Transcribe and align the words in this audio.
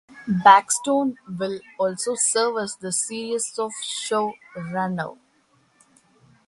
Blackstone 0.41 1.19
will 1.29 1.59
also 1.77 2.15
serve 2.15 2.57
as 2.57 2.75
the 2.77 2.91
series 2.91 3.55
showrunner. 3.55 5.15